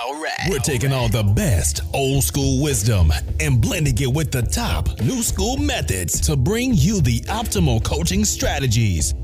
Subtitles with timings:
[0.00, 0.48] All right.
[0.48, 5.22] We're taking all the best old school wisdom and blending it with the top new
[5.22, 9.14] school methods to bring you the optimal coaching strategies.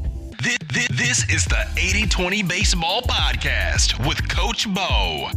[0.42, 5.30] This, this, this is the 80 20 Baseball Podcast with Coach Bo.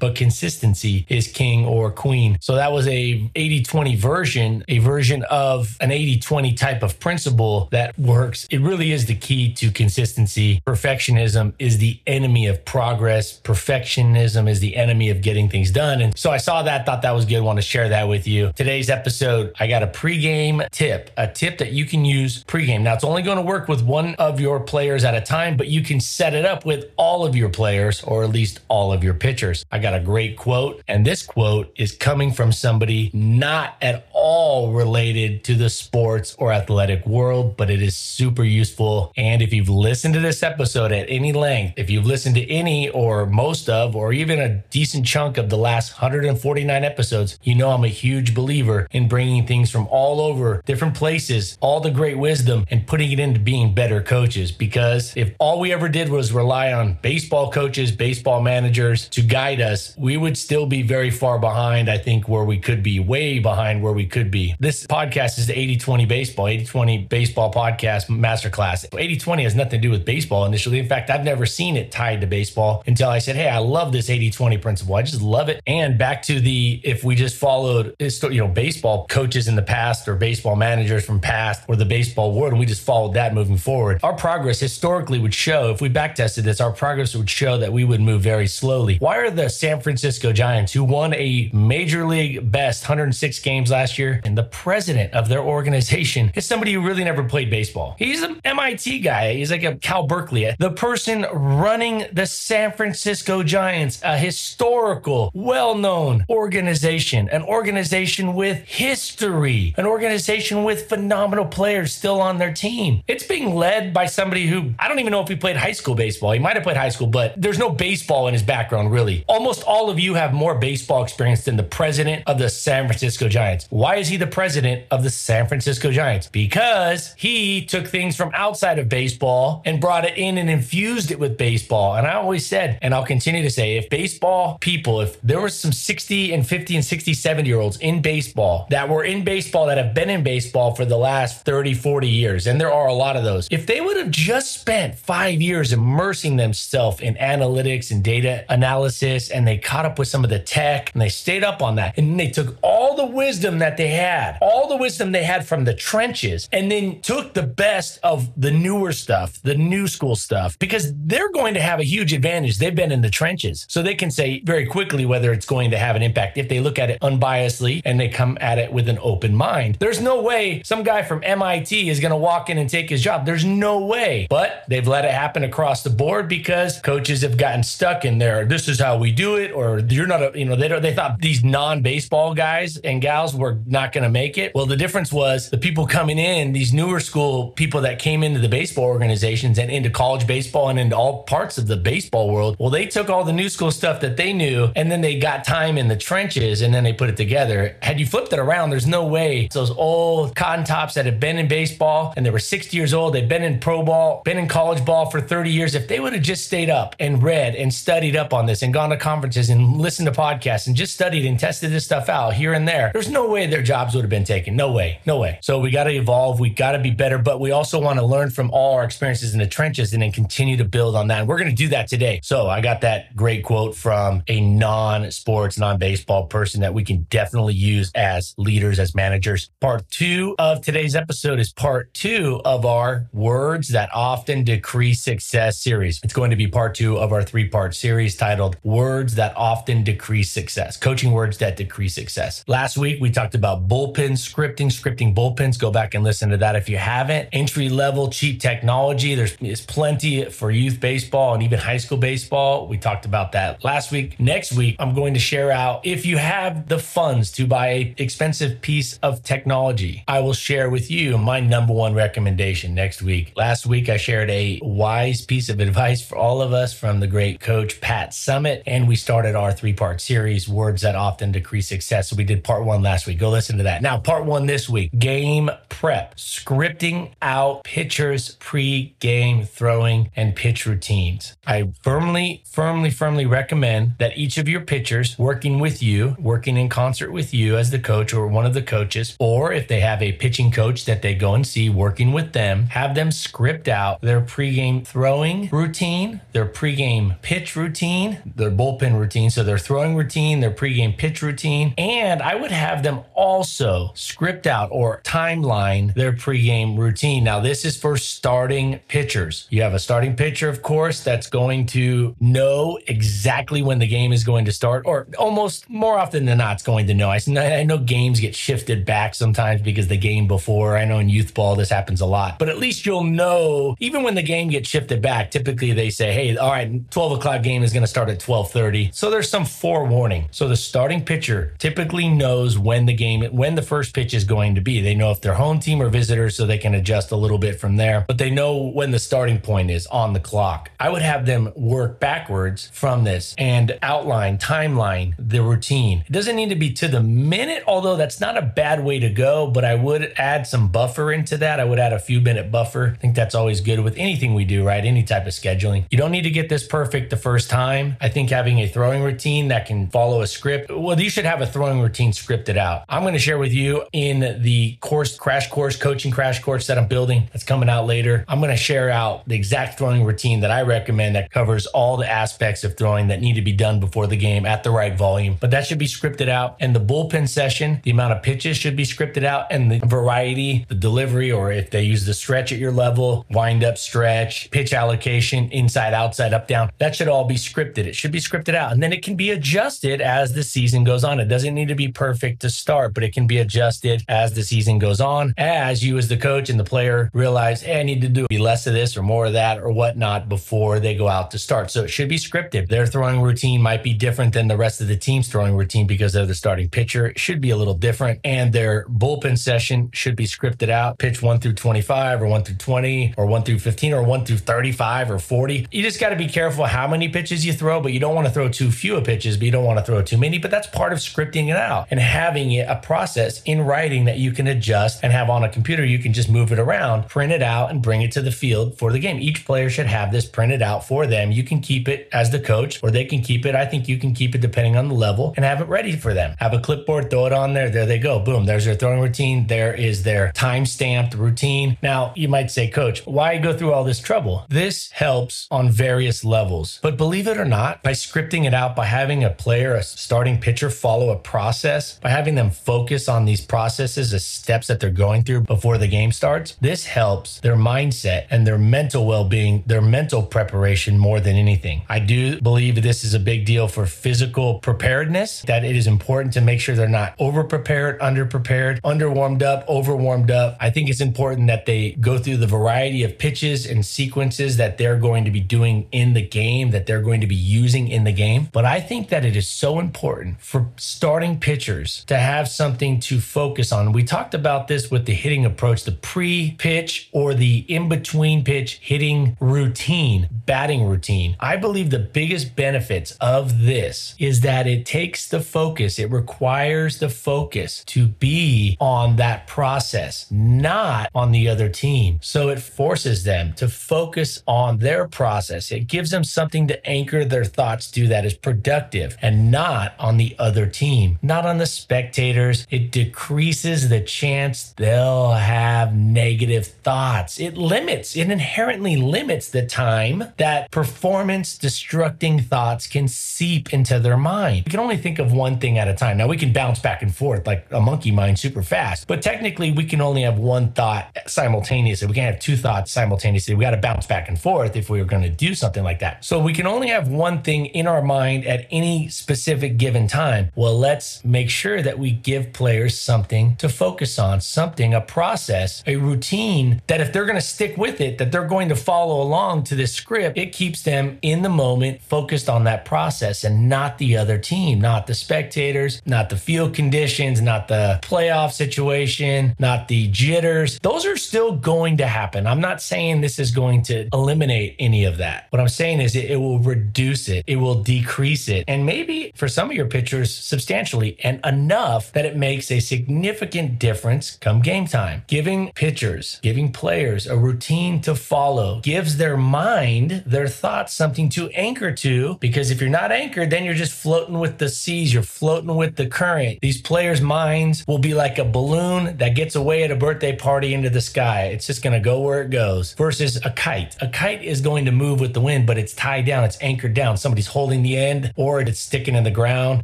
[0.00, 2.38] but consistency is king or queen.
[2.40, 7.98] So that was a 80-20 version, a version of an 80-20 type of principle that
[7.98, 8.46] works.
[8.50, 10.62] It really is the key to consistency.
[10.66, 13.40] Perfectionism is the enemy of progress.
[13.40, 16.00] Perfectionism is the enemy of getting things done.
[16.00, 17.40] And so I saw that, thought that was good.
[17.40, 18.52] Want to share that with you.
[18.54, 22.82] Today's episode, I got a pregame tip, a tip that you can use pregame.
[22.82, 25.68] Now it's only going to work with one of your players at a time, but
[25.68, 29.04] you can set it up with all of your players or at least all of
[29.04, 29.57] your pitchers.
[29.70, 34.72] I got a great quote, and this quote is coming from somebody not at all
[34.72, 39.12] related to the sports or athletic world, but it is super useful.
[39.16, 42.88] And if you've listened to this episode at any length, if you've listened to any
[42.90, 47.70] or most of, or even a decent chunk of the last 149 episodes, you know
[47.70, 52.18] I'm a huge believer in bringing things from all over different places, all the great
[52.18, 54.52] wisdom, and putting it into being better coaches.
[54.52, 59.47] Because if all we ever did was rely on baseball coaches, baseball managers to guide
[59.56, 63.38] us, we would still be very far behind, I think, where we could be, way
[63.38, 64.54] behind where we could be.
[64.60, 68.86] This podcast is the 80 20 baseball, 80 20 baseball podcast masterclass.
[68.96, 70.78] 80 20 has nothing to do with baseball initially.
[70.78, 73.92] In fact, I've never seen it tied to baseball until I said, Hey, I love
[73.92, 74.94] this 80 20 principle.
[74.94, 75.62] I just love it.
[75.66, 80.06] And back to the if we just followed, you know, baseball coaches in the past
[80.08, 83.56] or baseball managers from past or the baseball world, and we just followed that moving
[83.56, 87.58] forward, our progress historically would show, if we back tested this, our progress would show
[87.58, 88.96] that we would move very slowly.
[88.98, 93.96] Why are the San Francisco Giants, who won a major league best 106 games last
[93.96, 97.94] year, and the president of their organization is somebody who really never played baseball.
[98.00, 99.34] He's an MIT guy.
[99.34, 100.52] He's like a Cal Berkeley.
[100.58, 108.58] The person running the San Francisco Giants, a historical, well known organization, an organization with
[108.64, 113.04] history, an organization with phenomenal players still on their team.
[113.06, 115.94] It's being led by somebody who I don't even know if he played high school
[115.94, 116.32] baseball.
[116.32, 119.24] He might have played high school, but there's no baseball in his background, really.
[119.28, 123.28] Almost all of you have more baseball experience than the president of the San Francisco
[123.28, 123.66] Giants.
[123.68, 126.28] Why is he the president of the San Francisco Giants?
[126.28, 131.18] Because he took things from outside of baseball and brought it in and infused it
[131.18, 131.96] with baseball.
[131.96, 135.50] And I always said, and I'll continue to say, if baseball people, if there were
[135.50, 139.66] some 60 and 50 and 60, 70 year olds in baseball that were in baseball
[139.66, 142.94] that have been in baseball for the last 30, 40 years, and there are a
[142.94, 147.90] lot of those, if they would have just spent five years immersing themselves in analytics
[147.90, 151.44] and data analysis and they caught up with some of the tech and they stayed
[151.44, 155.12] up on that and they took all the wisdom that they had, all the wisdom
[155.12, 159.54] they had from the trenches, and then took the best of the newer stuff, the
[159.54, 162.58] new school stuff, because they're going to have a huge advantage.
[162.58, 163.66] They've been in the trenches.
[163.68, 166.60] So they can say very quickly whether it's going to have an impact if they
[166.60, 169.76] look at it unbiasedly and they come at it with an open mind.
[169.80, 173.02] There's no way some guy from MIT is going to walk in and take his
[173.02, 173.26] job.
[173.26, 174.26] There's no way.
[174.28, 178.44] But they've let it happen across the board because coaches have gotten stuck in there.
[178.44, 180.94] This is how we do it, or you're not a, you know, they don't, they
[180.94, 184.54] thought these non-baseball guys and gals were not going to make it.
[184.54, 188.40] Well, the difference was the people coming in, these newer school people that came into
[188.40, 192.56] the baseball organizations and into college baseball and into all parts of the baseball world.
[192.58, 195.44] Well, they took all the new school stuff that they knew and then they got
[195.44, 197.76] time in the trenches and then they put it together.
[197.82, 201.38] Had you flipped it around, there's no way those old cotton tops that have been
[201.38, 204.48] in baseball and they were 60 years old, they've been in pro ball, been in
[204.48, 205.74] college ball for 30 years.
[205.74, 208.74] If they would have just stayed up and read and studied up on this and
[208.74, 212.34] gone to conferences and listened to podcasts and just studied and tested this stuff out
[212.34, 214.56] here and there, there's no way their jobs would have been taken.
[214.56, 215.00] No way.
[215.06, 215.38] No way.
[215.42, 216.40] So we got to evolve.
[216.40, 219.32] We got to be better, but we also want to learn from all our experiences
[219.32, 221.20] in the trenches and then continue to build on that.
[221.20, 222.20] And we're going to do that today.
[222.22, 226.84] So I got that great quote from a non sports, non baseball person that we
[226.84, 229.50] can definitely use as leaders, as managers.
[229.60, 235.58] Part two of today's episode is part two of our words that often decrease success
[235.58, 236.00] series.
[236.02, 239.84] It's going to be part two of our three part series titled Words That Often
[239.84, 242.42] Decrease Success, coaching words that decrease success.
[242.46, 245.58] Last week, we talked about bullpen scripting, scripting bullpens.
[245.58, 247.28] Go back and listen to that if you haven't.
[247.32, 249.14] Entry level cheap technology.
[249.14, 249.36] There's,
[249.66, 252.66] plenty for youth baseball and even high school baseball.
[252.66, 254.18] We talked about that last week.
[254.18, 257.94] Next week, I'm going to share out if you have the funds to buy a
[257.98, 263.32] expensive piece of technology, I will share with you my number one recommendation next week.
[263.36, 267.06] Last week, I shared a wise piece of advice for all of us from the
[267.06, 271.68] great coach Pat Summitt, and we started our three part series, Words That Often Decrease
[271.68, 272.10] Success.
[272.10, 273.18] So we did part one last week.
[273.18, 273.82] Go listen to that.
[273.82, 280.66] Now, part one this week game prep, scripting out pitchers pre game throwing and pitch
[280.66, 281.36] routines.
[281.46, 286.68] I firmly, firmly, firmly recommend that each of your pitchers working with you, working in
[286.68, 290.02] concert with you as the coach or one of the coaches, or if they have
[290.02, 294.00] a pitching coach that they go and see working with them, have them script out
[294.02, 299.30] their pre game throwing routine, their pre game pitch routine, their bullpen routine.
[299.30, 301.74] So their throwing routine, their pregame pitch routine.
[301.78, 307.24] And I would have them also script out or timeline their pregame routine.
[307.24, 309.46] Now, this is for starting pitchers.
[309.50, 314.12] You have a starting pitcher, of course, that's going to know exactly when the game
[314.12, 317.10] is going to start, or almost more often than not, it's going to know.
[317.10, 321.34] I, know games get shifted back sometimes because the game before, I know in youth
[321.34, 324.68] ball, this happens a lot, but at least you'll know, even when the game gets
[324.68, 328.08] shifted back, typically they say, hey, all right, 12 o'clock game is going to start
[328.08, 328.18] at
[328.48, 328.90] 1230.
[328.92, 330.28] So there's some forewarning.
[330.30, 334.54] So the starting pitcher typically knows when the game, when the first pitch is going
[334.54, 334.80] to be.
[334.80, 337.60] They know if they're home team or visitors, so they can adjust a little bit
[337.60, 340.70] from there, but they know when the starting point is on the clock.
[340.80, 346.04] I would have them work backwards from this and outline, timeline the routine.
[346.06, 349.10] It doesn't need to be to the minute, although that's not a bad way to
[349.10, 351.60] go, but I would add some buffer into that.
[351.60, 352.94] I would add a few minute buffer.
[352.94, 354.84] I think that's always good with anything we do, right?
[354.84, 355.84] Any type of scheduling.
[355.90, 357.96] You don't need to get this perfect the first time.
[358.00, 361.40] I think having a throwing routine that can follow a script, well, you should have
[361.40, 362.84] a throwing routine scripted out.
[362.88, 366.78] I'm going to share with you in the course, crash course, coaching crash course that
[366.78, 368.24] I'm building that's coming out later.
[368.28, 371.96] I'm going to share out the exact throwing routine that I recommend that covers all
[371.96, 374.96] the aspects of throwing that need to be done before the game at the right
[374.96, 375.36] volume.
[375.40, 376.56] But that should be scripted out.
[376.60, 380.64] And the bullpen session, the amount of pitches should be scripted out and the variety,
[380.68, 384.72] the delivery, or if they use the stretch at your level, wind up stretch, pitch
[384.72, 387.78] allocation, inside, outside, up, down, that should all be scripted.
[387.78, 388.72] It should be scripted out.
[388.72, 391.20] And then it can be adjusted as the season goes on.
[391.20, 394.42] It doesn't need to be perfect to start but it can be adjusted as the
[394.42, 395.32] season goes on.
[395.36, 398.66] As you, as the coach and the player, realize, hey, I need to do less
[398.66, 401.70] of this or more of that or whatnot before they go out to start.
[401.70, 402.68] So it should be scripted.
[402.68, 406.12] Their throwing routine might be different than the rest of the team's throwing routine because
[406.12, 407.06] they're the starting pitcher.
[407.06, 408.20] It should be a little different.
[408.24, 412.56] And their bullpen session should be scripted out, pitch one through 25 or one through
[412.56, 415.68] 20 or one through 15 or one through 35 or 40.
[415.70, 418.28] You just got to be careful how many pitches you throw, but you don't want
[418.28, 420.38] to throw too few pitches, but you don't want to throw too many.
[420.38, 424.18] But that's part of scripting it out and having it a process in writing that
[424.18, 425.84] you can adjust and have on a computer.
[425.84, 428.76] You can just move it around, print it out, and bring it to the field
[428.78, 429.18] for the game.
[429.20, 431.30] Each player should have this printed out for them.
[431.32, 433.54] You can keep it as the coach, or they can keep it.
[433.54, 436.12] I think you can keep it depending on the level and have it ready for
[436.12, 436.34] them.
[436.38, 437.70] Have a clipboard, throw it on there.
[437.70, 438.18] There they go.
[438.18, 438.46] Boom.
[438.46, 439.46] There's their throwing routine.
[439.46, 441.78] There is their time stamped routine.
[441.82, 444.44] Now, you might say, Coach, why go through all this trouble?
[444.48, 446.78] This helps on various levels.
[446.82, 450.40] But believe it or not, by scripting it out, by having a player, a starting
[450.40, 454.90] pitcher follow a process, by having them focus on these processes, the steps that they're
[454.90, 459.62] going through before the game starts, this helps their mindset and their mental well being,
[459.66, 461.82] their mental preparation more than anything.
[461.88, 466.32] I do believe this is a big deal for physical preparedness, that it is important
[466.34, 470.56] to make sure they're not over prepared, under prepared, under warmed up, over warmed up.
[470.60, 474.78] I think it's important that they go through the variety of pitches and sequences that
[474.78, 477.97] they're going to be doing in the game, that they're going to be using in
[478.04, 478.48] the game.
[478.52, 483.20] But I think that it is so important for starting pitchers to have something to
[483.20, 483.92] focus on.
[483.92, 488.44] We talked about this with the hitting approach, the pre pitch or the in between
[488.44, 491.36] pitch hitting routine, batting routine.
[491.40, 496.98] I believe the biggest benefits of this is that it takes the focus, it requires
[496.98, 502.18] the focus to be on that process, not on the other team.
[502.22, 505.70] So it forces them to focus on their process.
[505.70, 510.16] It gives them something to anchor their thoughts to that is productive and not on
[510.16, 512.66] the other team, not on the spectators.
[512.70, 517.40] It decreases the chance they'll have negative thoughts.
[517.40, 524.16] It limits, it inherently limits the time that performance destructing thoughts can seep into their
[524.16, 524.64] mind.
[524.66, 526.18] We can only think of one thing at a time.
[526.18, 529.72] Now we can bounce back and forth like a monkey mind super fast, but technically
[529.72, 532.06] we can only have one thought simultaneously.
[532.08, 533.54] We can't have two thoughts simultaneously.
[533.54, 536.00] We got to bounce back and forth if we were going to do something like
[536.00, 536.24] that.
[536.24, 540.50] So we can only have one thing in our mind at any specific given time.
[540.54, 545.82] Well, let's make sure that we give players something to focus on, something, a process,
[545.86, 549.22] a routine that if they're going to stick with it, that they're going to follow
[549.22, 553.68] along to this script, it keeps them in the moment, focused on that process and
[553.68, 559.54] not the other team, not the spectators, not the field conditions, not the playoff situation,
[559.58, 560.78] not the jitters.
[560.80, 562.46] Those are still going to happen.
[562.46, 565.46] I'm not saying this is going to eliminate any of that.
[565.50, 569.32] What I'm saying is it, it will reduce it, it will decrease it, and maybe
[569.34, 574.62] for some of your pitchers substantially and enough that it makes a significant difference come
[574.62, 575.24] game time.
[575.26, 581.48] Giving pitchers, giving players a routine to follow gives their mind, their thoughts something to
[581.50, 585.22] anchor to because if you're not anchored, then you're just floating with the seas, you're
[585.22, 586.60] floating with the current.
[586.60, 590.74] These players' minds will be like a balloon that gets away at a birthday party
[590.74, 591.46] into the sky.
[591.46, 593.96] It's just going to go where it goes versus a kite.
[594.00, 596.94] A kite is going to move with the wind, but it's tied down, it's anchored
[596.94, 597.16] down.
[597.16, 599.82] Somebody's holding the end or it's sticking in the ground.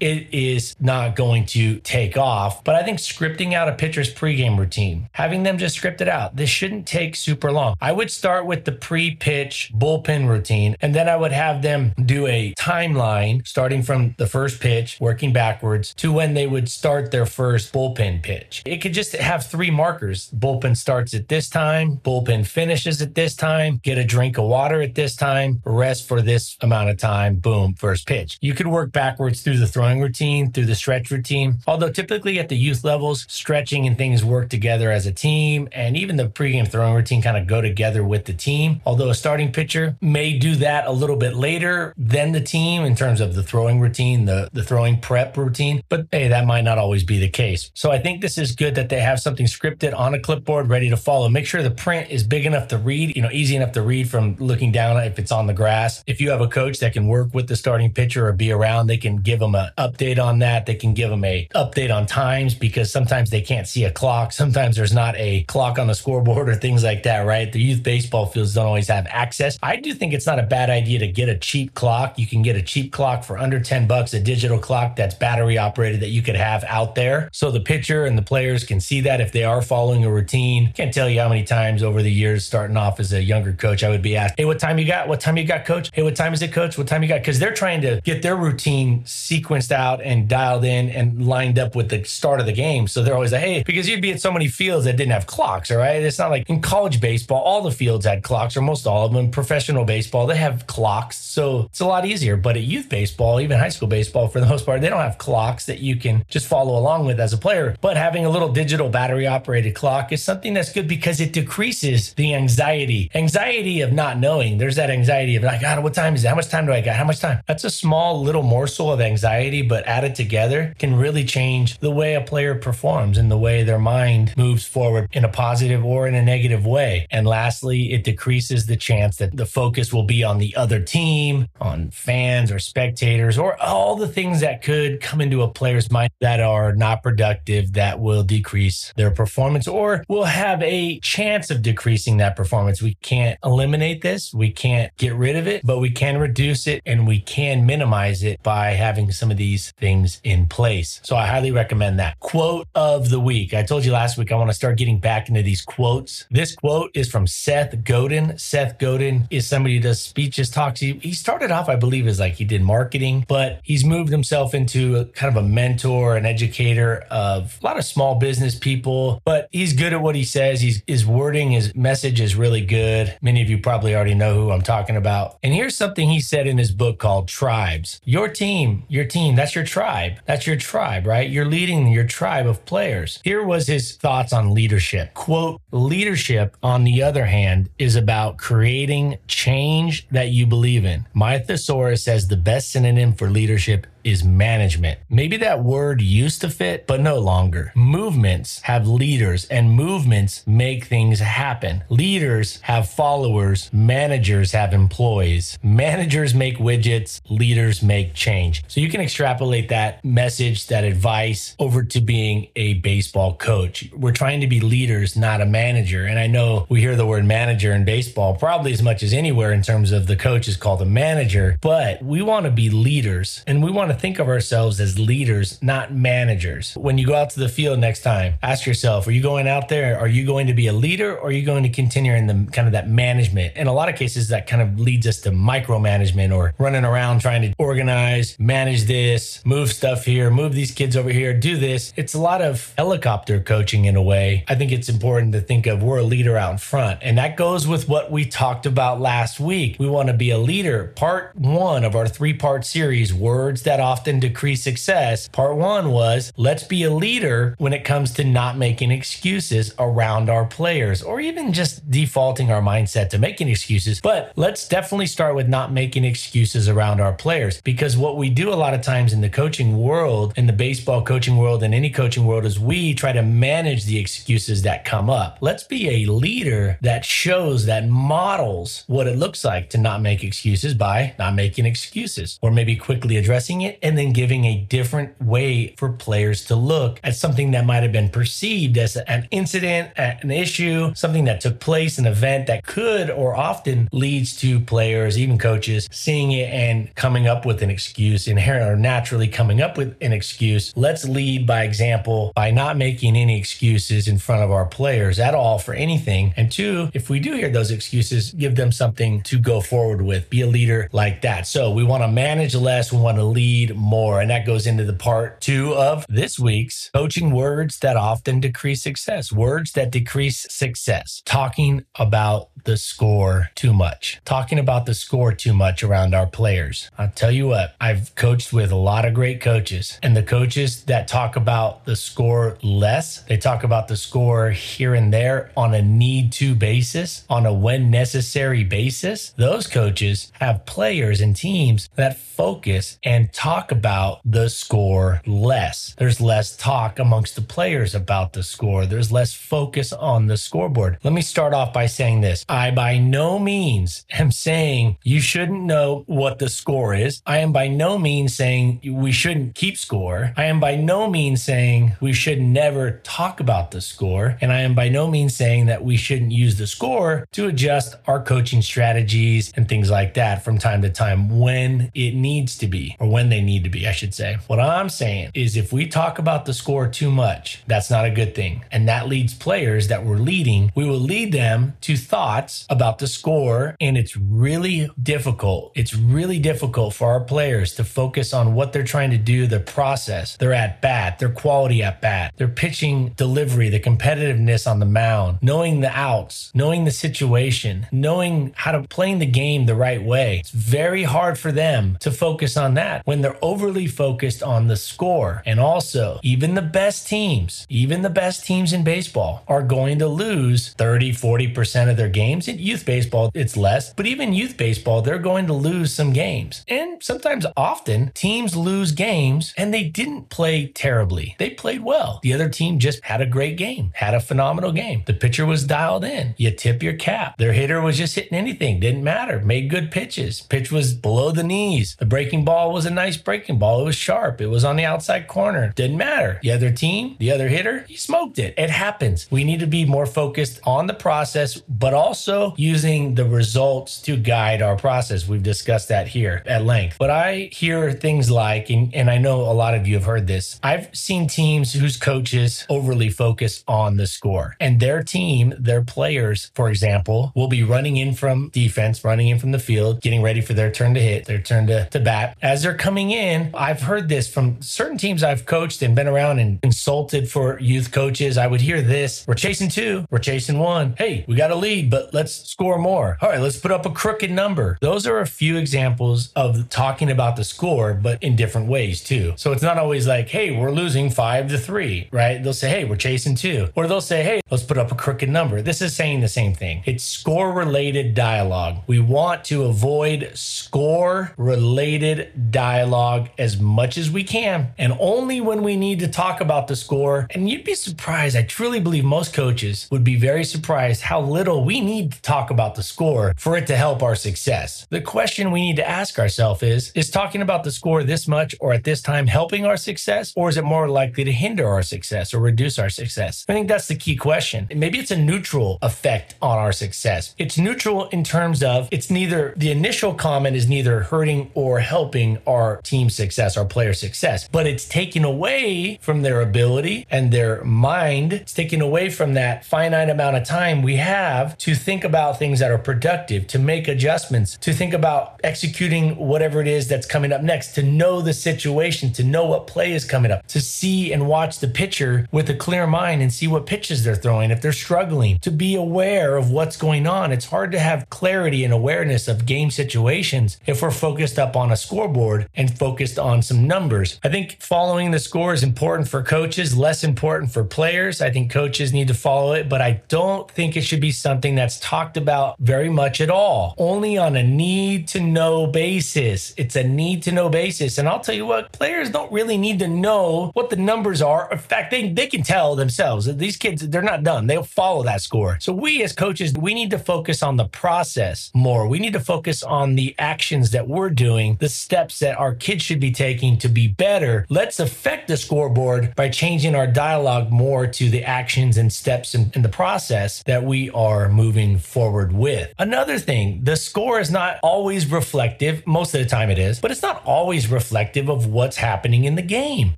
[0.00, 2.64] It is not going to take off.
[2.64, 6.36] But I think scripting out a pitcher's pregame routine, having them just script it out,
[6.36, 7.76] this shouldn't take super long.
[7.80, 11.92] I would start with the pre pitch bullpen routine, and then I would have them
[12.04, 17.10] do a timeline starting from the first pitch, working backwards to when they would start
[17.10, 18.62] their first bullpen pitch.
[18.66, 20.30] It could just have three markers.
[20.30, 24.82] Bullpen starts at this time, bullpen finishes at this time, get a drink of water
[24.82, 28.38] at this time, rest for this amount of time, boom, first pitch.
[28.40, 31.58] You could work backwards through the throwing routine, through the stretch routine.
[31.66, 35.96] Although typically at the youth levels, stretching and things work together as a team, and
[35.96, 38.80] even the pregame throwing routine kind of go together with the team.
[38.86, 42.94] Although a starting pitcher may do that a little bit later than the team in
[42.94, 46.78] terms of the throwing routine, the, the throwing prep routine, but hey, that might not
[46.78, 47.72] always be the case.
[47.74, 50.88] So I think this is good that they have something scripted on a clipboard ready
[50.90, 51.28] to follow.
[51.28, 54.08] Make sure the print is big enough to read, you know, easy enough to read
[54.08, 56.04] from looking down if it's on the grass.
[56.06, 58.86] If you have a coach that can work with the starting pitcher or be around,
[58.86, 60.66] they can give them an update on that.
[60.66, 64.32] They can give them a update on times because sometimes they can't see a clock.
[64.32, 67.50] Sometimes there's not a clock on the scoreboard or things like that, right?
[67.52, 69.58] The youth baseball fields don't always have access.
[69.62, 72.18] I do think it's not a bad idea to get a cheap clock.
[72.18, 75.58] You can get a cheap clock for under 10 bucks, a digital clock that's battery
[75.58, 77.28] operated that you could have out there.
[77.32, 80.72] So the pitcher and the players can see that if they are following a routine.
[80.72, 83.84] Can't tell you how many times over the years starting off as a younger coach,
[83.84, 85.08] I would be asked, Hey, what time you got?
[85.08, 85.90] What time you got, coach?
[85.92, 86.78] Hey, what time is it, coach?
[86.78, 87.22] What time you got?
[87.30, 91.76] Because they're trying to get their routine sequenced out and dialed in and lined up
[91.76, 92.88] with the start of the game.
[92.88, 95.28] So they're always like, hey, because you'd be at so many fields that didn't have
[95.28, 96.02] clocks, all right?
[96.02, 99.12] It's not like in college baseball, all the fields had clocks, or most all of
[99.12, 99.30] them.
[99.30, 101.18] Professional baseball, they have clocks.
[101.18, 102.36] So it's a lot easier.
[102.36, 105.18] But at youth baseball, even high school baseball, for the most part, they don't have
[105.18, 107.76] clocks that you can just follow along with as a player.
[107.80, 112.12] But having a little digital battery operated clock is something that's good because it decreases
[112.14, 113.08] the anxiety.
[113.14, 114.58] Anxiety of not knowing.
[114.58, 116.28] There's that anxiety of like, God, what time is it?
[116.28, 116.96] How much time do I got?
[116.96, 117.40] How much time?
[117.46, 122.14] That's a small little morsel of anxiety, but added together can really change the way
[122.14, 126.14] a player performs and the way their mind moves forward in a positive or in
[126.14, 127.06] a negative way.
[127.10, 131.48] And lastly, it decreases the chance that the focus will be on the other team,
[131.60, 136.10] on fans or spectators, or all the things that could come into a player's mind
[136.20, 141.62] that are not productive, that will decrease their performance or will have a chance of
[141.62, 142.82] decreasing that performance.
[142.82, 144.32] We can't eliminate this.
[144.32, 148.22] We can't get rid of it, but we can reduce it and we can minimize
[148.22, 151.00] it by having some of these things in place.
[151.02, 152.18] So I highly recommend that.
[152.20, 153.54] Quote of the week.
[153.54, 156.26] I told you last week I want to start getting back into these quotes.
[156.30, 158.38] This quote is from Seth Godin.
[158.38, 160.80] Seth Godin is somebody who does speeches, talks.
[160.80, 164.54] He, he started off, I believe, as like he did marketing, but he's moved himself
[164.54, 169.20] into a, kind of a mentor, an educator of a lot of small business people,
[169.24, 170.60] but he's good at what he says.
[170.60, 173.16] He's, his wording, his message is really good.
[173.22, 175.38] Many of you probably already know who I'm talking about.
[175.42, 178.00] And here's something he said in his book called Tribes.
[178.04, 180.18] Your team, your team, that's your tribe.
[180.26, 181.28] That's your tribe, right?
[181.28, 183.20] You're leading your tribe of players.
[183.24, 185.14] Here was his thoughts on leadership.
[185.14, 191.06] Quote, leadership, on the other hand, is about creating change that you believe in.
[191.14, 194.98] My thesaurus says the best synonym for leadership is management.
[195.08, 197.72] Maybe that word used to fit, but no longer.
[197.74, 201.84] Movements have leaders and movements make things happen.
[201.88, 205.58] Leaders have followers, managers have employees.
[205.62, 208.62] Managers make widgets, leaders make change.
[208.68, 213.90] So you can extrapolate that message, that advice over to being a baseball coach.
[213.92, 216.06] We're trying to be leaders, not a manager.
[216.06, 219.52] And I know we hear the word manager in baseball probably as much as anywhere
[219.52, 223.44] in terms of the coach is called a manager, but we want to be leaders
[223.46, 226.74] and we want think of ourselves as leaders, not managers.
[226.76, 229.68] When you go out to the field next time, ask yourself, are you going out
[229.68, 229.98] there?
[229.98, 232.50] Are you going to be a leader or are you going to continue in the
[232.52, 233.56] kind of that management?
[233.56, 237.20] In a lot of cases, that kind of leads us to micromanagement or running around
[237.20, 241.92] trying to organize, manage this, move stuff here, move these kids over here, do this.
[241.96, 244.44] It's a lot of helicopter coaching in a way.
[244.48, 247.00] I think it's important to think of we're a leader out in front.
[247.02, 249.76] And that goes with what we talked about last week.
[249.78, 250.92] We want to be a leader.
[250.96, 255.28] Part one of our three part series, Words That Often Decrease Success.
[255.28, 260.28] Part one was let's be a leader when it comes to not making excuses around
[260.28, 264.00] our players or even just defaulting our mindset to making excuses.
[264.00, 268.52] But let's definitely start with not making excuses around our players because what we do
[268.52, 271.90] a lot of times in the coaching world, in the baseball coaching world, in any
[271.90, 275.38] coaching world, is we try to manage the excuses that come up.
[275.40, 280.22] Let's be a leader that shows, that models what it looks like to not make
[280.22, 285.20] excuses by not making excuses or maybe quickly addressing it and then giving a different
[285.20, 289.90] way for players to look at something that might have been perceived as an incident,
[289.96, 295.18] an issue, something that took place, an event that could or often leads to players,
[295.18, 299.76] even coaches, seeing it and coming up with an excuse, inherent or naturally coming up
[299.76, 300.72] with an excuse.
[300.76, 305.34] Let's lead by example by not making any excuses in front of our players at
[305.34, 306.32] all for anything.
[306.36, 310.30] And two, if we do hear those excuses, give them something to go forward with.
[310.30, 311.46] Be a leader like that.
[311.46, 314.20] So we want to manage less, we want to lead more.
[314.20, 318.82] And that goes into the part two of this week's coaching words that often decrease
[318.82, 325.32] success, words that decrease success, talking about the score too much, talking about the score
[325.32, 326.90] too much around our players.
[326.98, 330.84] I'll tell you what, I've coached with a lot of great coaches, and the coaches
[330.84, 335.74] that talk about the score less, they talk about the score here and there on
[335.74, 339.30] a need to basis, on a when necessary basis.
[339.36, 345.94] Those coaches have players and teams that focus and talk about the score less.
[345.98, 350.98] There's less talk amongst the players about the score, there's less focus on the scoreboard.
[351.02, 352.44] Let me start off by saying this.
[352.48, 357.22] I by no means am saying you shouldn't know what the score is.
[357.26, 360.32] I am by no means saying we shouldn't keep score.
[360.36, 364.38] I am by no means saying we should never talk about the score.
[364.40, 367.96] And I am by no means saying that we shouldn't use the score to adjust
[368.06, 372.68] our coaching strategies and things like that from time to time when it needs to
[372.68, 374.38] be or when they they need to be, I should say.
[374.46, 378.10] What I'm saying is if we talk about the score too much, that's not a
[378.10, 378.64] good thing.
[378.70, 383.06] And that leads players that we're leading, we will lead them to thoughts about the
[383.06, 383.76] score.
[383.80, 385.72] And it's really difficult.
[385.74, 389.60] It's really difficult for our players to focus on what they're trying to do, the
[389.60, 394.86] process, their at bat, their quality at bat, their pitching delivery, the competitiveness on the
[394.86, 400.02] mound, knowing the outs, knowing the situation, knowing how to play the game the right
[400.02, 400.38] way.
[400.40, 404.76] It's very hard for them to focus on that when they're overly focused on the
[404.76, 405.42] score.
[405.46, 410.06] And also, even the best teams, even the best teams in baseball are going to
[410.06, 412.48] lose 30, 40% of their games.
[412.48, 416.64] In youth baseball, it's less, but even youth baseball, they're going to lose some games.
[416.68, 421.36] And sometimes, often, teams lose games and they didn't play terribly.
[421.38, 422.20] They played well.
[422.22, 425.02] The other team just had a great game, had a phenomenal game.
[425.06, 426.34] The pitcher was dialed in.
[426.36, 427.36] You tip your cap.
[427.38, 430.40] Their hitter was just hitting anything, didn't matter, made good pitches.
[430.42, 431.96] Pitch was below the knees.
[431.98, 433.80] The breaking ball was a nice breaking ball.
[433.80, 434.40] It was sharp.
[434.40, 435.72] It was on the outside corner.
[435.74, 436.38] Didn't matter.
[436.42, 438.54] The other team, the other hitter, he smoked it.
[438.56, 439.28] It happens.
[439.30, 444.16] We need to be more focused on the process, but also using the results to
[444.16, 445.28] guide our process.
[445.28, 446.96] We've discussed that here at length.
[446.98, 450.26] But I hear things like, and, and I know a lot of you have heard
[450.26, 455.82] this, I've seen teams whose coaches overly focus on the score and their team, their
[455.82, 460.22] players, for example, will be running in from defense, running in from the field, getting
[460.22, 462.36] ready for their turn to hit, their turn to, to bat.
[462.42, 466.38] As they're coming in, I've heard this from certain teams I've coached and been around
[466.40, 468.36] and consulted for youth coaches.
[468.36, 470.94] I would hear this We're chasing two, we're chasing one.
[470.98, 473.16] Hey, we got a lead, but let's score more.
[473.22, 474.76] All right, let's put up a crooked number.
[474.82, 479.32] Those are a few examples of talking about the score, but in different ways too.
[479.36, 482.42] So it's not always like, hey, we're losing five to three, right?
[482.42, 483.70] They'll say, hey, we're chasing two.
[483.76, 485.62] Or they'll say, hey, let's put up a crooked number.
[485.62, 486.82] This is saying the same thing.
[486.84, 488.82] It's score related dialogue.
[488.88, 492.89] We want to avoid score related dialogue
[493.38, 494.72] as much as we can.
[494.78, 497.26] And only when we need to talk about the score.
[497.30, 498.36] And you'd be surprised.
[498.36, 502.50] I truly believe most coaches would be very surprised how little we need to talk
[502.50, 504.86] about the score for it to help our success.
[504.90, 508.54] The question we need to ask ourselves is Is talking about the score this much
[508.60, 510.32] or at this time helping our success?
[510.36, 513.44] Or is it more likely to hinder our success or reduce our success?
[513.48, 514.68] I think that's the key question.
[514.74, 517.34] Maybe it's a neutral effect on our success.
[517.38, 522.38] It's neutral in terms of it's neither the initial comment is neither hurting or helping
[522.46, 527.62] our team success, our player success, but it's taken away from their ability and their
[527.64, 528.32] mind.
[528.32, 532.60] It's taken away from that finite amount of time we have to think about things
[532.60, 537.32] that are productive, to make adjustments, to think about executing whatever it is that's coming
[537.32, 541.12] up next, to know the situation, to know what play is coming up, to see
[541.12, 544.60] and watch the pitcher with a clear mind and see what pitches they're throwing, if
[544.60, 547.32] they're struggling, to be aware of what's going on.
[547.32, 551.70] It's hard to have clarity and awareness of game situations if we're focused up on
[551.70, 554.18] a scoreboard and focused on some numbers.
[554.22, 558.20] I think following the score is important for coaches, less important for players.
[558.20, 561.54] I think coaches need to follow it, but I don't think it should be something
[561.54, 563.74] that's talked about very much at all.
[563.78, 566.54] Only on a need to know basis.
[566.56, 567.98] It's a need to know basis.
[567.98, 571.48] And I'll tell you what, players don't really need to know what the numbers are.
[571.50, 573.26] In fact, they, they can tell themselves.
[573.36, 574.46] These kids, they're not done.
[574.46, 575.58] They'll follow that score.
[575.60, 578.88] So we as coaches, we need to focus on the process more.
[578.88, 582.82] We need to focus on the actions that we're doing, the steps that our kids
[582.84, 584.46] should be taking to be better.
[584.48, 589.50] Let's affect the scoreboard by changing our dialogue more to the actions and steps in,
[589.54, 592.72] in the process that we are moving forward with.
[592.78, 595.86] Another thing, the score is not always reflective.
[595.86, 599.34] Most of the time it is, but it's not always reflective of what's happening in
[599.34, 599.94] the game.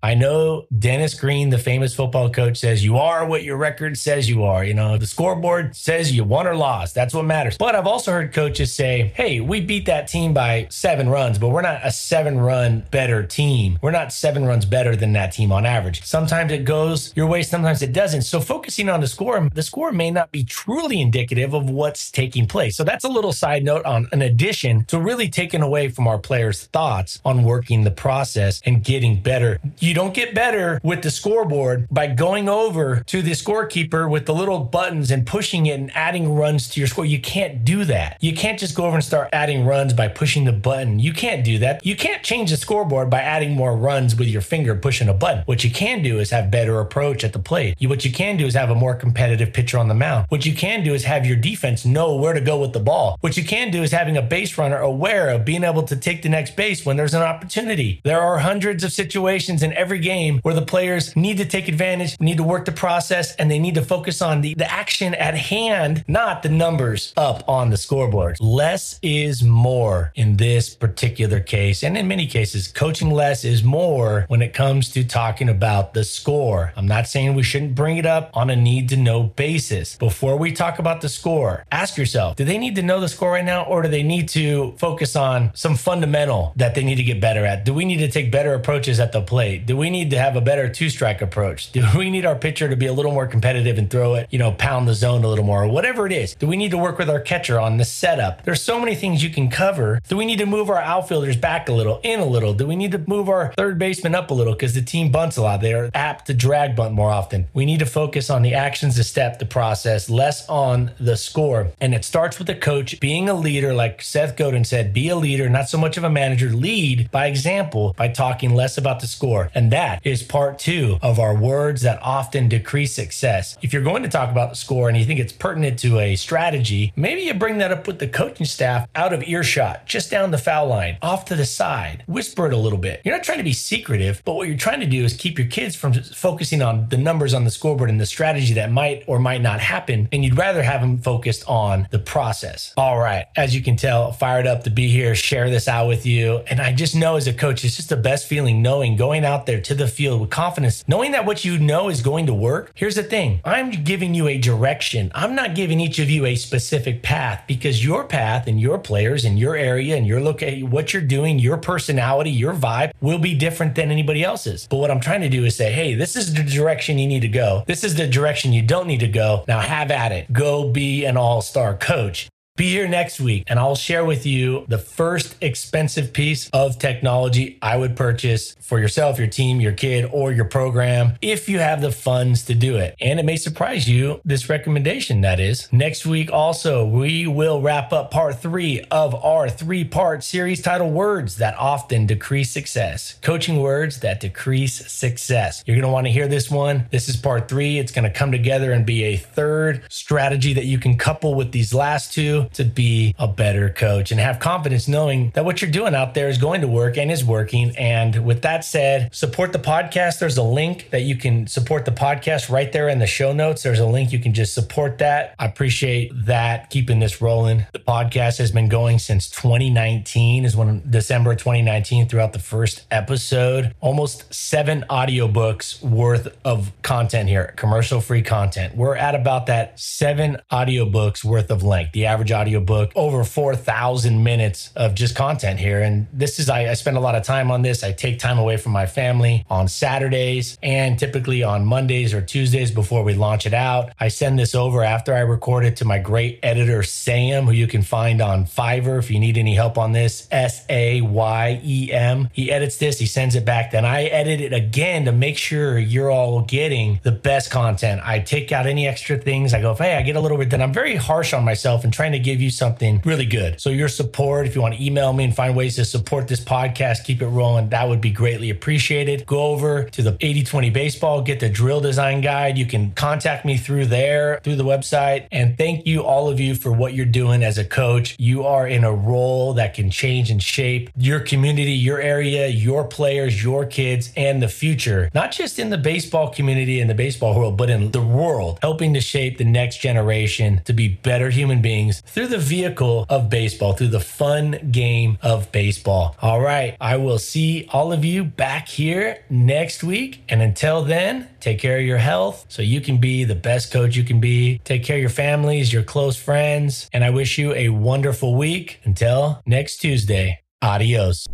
[0.02, 4.28] I know Dennis Green, the famous football coach, says you are what your record says
[4.28, 4.64] you are.
[4.64, 6.94] You know, the scoreboard says you won or lost.
[6.94, 7.58] That's what matters.
[7.58, 11.48] But I've also heard coaches say, hey, we beat that team by seven runs, but
[11.48, 12.51] we're not a seven run
[12.90, 13.78] better team.
[13.82, 16.04] We're not seven runs better than that team on average.
[16.04, 18.22] Sometimes it goes your way, sometimes it doesn't.
[18.22, 22.46] So focusing on the score, the score may not be truly indicative of what's taking
[22.46, 22.76] place.
[22.76, 26.18] So that's a little side note on an addition to really taking away from our
[26.18, 29.58] players' thoughts on working the process and getting better.
[29.78, 34.34] You don't get better with the scoreboard by going over to the scorekeeper with the
[34.34, 37.04] little buttons and pushing it and adding runs to your score.
[37.04, 38.18] You can't do that.
[38.20, 40.98] You can't just go over and start adding runs by pushing the button.
[40.98, 41.84] You can't do that.
[41.84, 45.44] You can't change the scoreboard by adding more runs with your finger pushing a button.
[45.46, 47.76] What you can do is have better approach at the plate.
[47.80, 50.26] What you can do is have a more competitive pitcher on the mound.
[50.28, 53.16] What you can do is have your defense know where to go with the ball.
[53.20, 56.22] What you can do is having a base runner aware of being able to take
[56.22, 58.00] the next base when there's an opportunity.
[58.04, 62.18] There are hundreds of situations in every game where the players need to take advantage,
[62.20, 65.34] need to work the process, and they need to focus on the, the action at
[65.34, 68.36] hand, not the numbers up on the scoreboard.
[68.40, 74.24] Less is more in this particular case, and in many cases, coaching less is more
[74.28, 76.72] when it comes to talking about the score.
[76.74, 79.96] I'm not saying we shouldn't bring it up on a need to know basis.
[79.96, 83.32] Before we talk about the score, ask yourself do they need to know the score
[83.32, 87.02] right now, or do they need to focus on some fundamental that they need to
[87.02, 87.64] get better at?
[87.64, 89.66] Do we need to take better approaches at the plate?
[89.66, 91.70] Do we need to have a better two strike approach?
[91.72, 94.38] Do we need our pitcher to be a little more competitive and throw it, you
[94.38, 96.34] know, pound the zone a little more, or whatever it is?
[96.34, 98.44] Do we need to work with our catcher on the setup?
[98.44, 100.00] There's so many things you can cover.
[100.08, 102.54] Do we need to move our outfielders back a little, in a little?
[102.54, 105.36] Do we need to move our third baseman up a little because the team bunts
[105.36, 105.60] a lot?
[105.60, 107.48] They're apt to drag bunt more often.
[107.52, 111.72] We need to focus on the actions, the step, the process, less on the score.
[111.80, 115.16] And it starts with the coach being a leader, like Seth Godin said, be a
[115.16, 116.50] leader, not so much of a manager.
[116.50, 119.50] Lead by example by talking less about the score.
[119.54, 123.58] And that is part two of our words that often decrease success.
[123.62, 126.16] If you're going to talk about the score and you think it's pertinent to a
[126.16, 130.30] strategy, maybe you bring that up with the coaching staff out of earshot, just down
[130.30, 132.01] the foul line, off to the side.
[132.06, 133.00] Whisper it a little bit.
[133.04, 135.48] You're not trying to be secretive, but what you're trying to do is keep your
[135.48, 139.18] kids from focusing on the numbers on the scoreboard and the strategy that might or
[139.18, 140.08] might not happen.
[140.12, 142.72] And you'd rather have them focused on the process.
[142.76, 143.26] All right.
[143.36, 146.38] As you can tell, fired up to be here, share this out with you.
[146.48, 149.46] And I just know as a coach, it's just the best feeling knowing going out
[149.46, 152.72] there to the field with confidence, knowing that what you know is going to work.
[152.74, 155.10] Here's the thing I'm giving you a direction.
[155.14, 159.24] I'm not giving each of you a specific path because your path and your players
[159.24, 161.56] and your area and your location, what you're doing, your
[161.92, 164.66] personality, your vibe will be different than anybody else's.
[164.66, 167.20] But what I'm trying to do is say, hey, this is the direction you need
[167.20, 167.64] to go.
[167.66, 169.44] This is the direction you don't need to go.
[169.46, 170.32] Now have at it.
[170.32, 172.28] Go be an all star coach.
[172.54, 177.58] Be here next week and I'll share with you the first expensive piece of technology
[177.62, 181.80] I would purchase for yourself, your team, your kid, or your program if you have
[181.80, 182.94] the funds to do it.
[183.00, 185.66] And it may surprise you, this recommendation that is.
[185.72, 190.92] Next week, also, we will wrap up part three of our three part series titled
[190.92, 193.18] Words That Often Decrease Success.
[193.22, 195.64] Coaching words that decrease success.
[195.66, 196.86] You're going to want to hear this one.
[196.90, 197.78] This is part three.
[197.78, 201.52] It's going to come together and be a third strategy that you can couple with
[201.52, 205.70] these last two to be a better coach and have confidence knowing that what you're
[205.70, 207.76] doing out there is going to work and is working.
[207.76, 210.18] And with that said, support the podcast.
[210.18, 213.62] There's a link that you can support the podcast right there in the show notes.
[213.62, 215.34] There's a link you can just support that.
[215.38, 217.66] I appreciate that, keeping this rolling.
[217.72, 223.74] The podcast has been going since 2019, is when December 2019 throughout the first episode.
[223.80, 228.76] Almost seven audiobooks worth of content here, commercial free content.
[228.76, 231.92] We're at about that seven audiobooks worth of length.
[231.92, 235.82] The average audiobook, over 4,000 minutes of just content here.
[235.82, 237.84] And this is, I, I spend a lot of time on this.
[237.84, 242.70] I take time away from my family on Saturdays and typically on Mondays or Tuesdays
[242.70, 243.92] before we launch it out.
[243.98, 247.66] I send this over after I record it to my great editor, Sayem, who you
[247.66, 250.28] can find on Fiverr if you need any help on this.
[250.30, 252.28] S A Y E M.
[252.32, 253.70] He edits this, he sends it back.
[253.70, 258.00] Then I edit it again to make sure you're all getting the best content.
[258.04, 259.54] I take out any extra things.
[259.54, 261.92] I go, hey, I get a little bit, then I'm very harsh on myself and
[261.92, 263.60] trying to give you something really good.
[263.60, 266.40] So your support, if you want to email me and find ways to support this
[266.40, 269.26] podcast, keep it rolling, that would be greatly appreciated.
[269.26, 272.56] Go over to the 8020 baseball, get the drill design guide.
[272.58, 275.26] You can contact me through there, through the website.
[275.32, 278.16] And thank you all of you for what you're doing as a coach.
[278.18, 282.84] You are in a role that can change and shape your community, your area, your
[282.84, 287.34] players, your kids, and the future, not just in the baseball community and the baseball
[287.34, 291.62] world, but in the world, helping to shape the next generation to be better human
[291.62, 296.14] beings through the vehicle of baseball, through the fun game of baseball.
[296.20, 296.76] All right.
[296.78, 300.22] I will see all of you back here next week.
[300.28, 303.96] And until then, take care of your health so you can be the best coach
[303.96, 304.60] you can be.
[304.64, 306.90] Take care of your families, your close friends.
[306.92, 308.80] And I wish you a wonderful week.
[308.84, 311.26] Until next Tuesday, adios.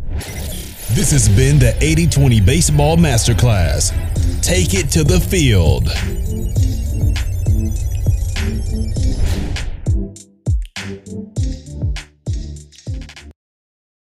[0.91, 3.91] This has been the 80 20 Baseball Masterclass.
[4.41, 5.89] Take it to the field.